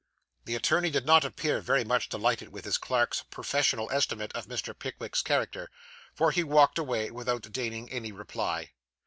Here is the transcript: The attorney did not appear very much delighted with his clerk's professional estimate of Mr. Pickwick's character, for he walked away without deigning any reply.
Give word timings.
The 0.45 0.55
attorney 0.55 0.89
did 0.89 1.05
not 1.05 1.23
appear 1.23 1.61
very 1.61 1.83
much 1.83 2.09
delighted 2.09 2.49
with 2.49 2.65
his 2.65 2.79
clerk's 2.79 3.21
professional 3.21 3.87
estimate 3.91 4.33
of 4.33 4.47
Mr. 4.47 4.73
Pickwick's 4.75 5.21
character, 5.21 5.69
for 6.15 6.31
he 6.31 6.43
walked 6.43 6.79
away 6.79 7.11
without 7.11 7.51
deigning 7.51 7.87
any 7.91 8.11
reply. 8.11 8.71